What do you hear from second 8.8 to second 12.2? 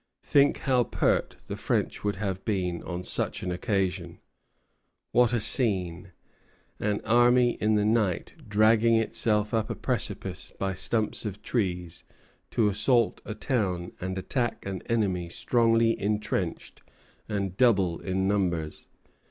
itself up a precipice by stumps of trees